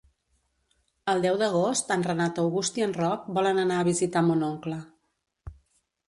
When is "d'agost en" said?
1.41-2.05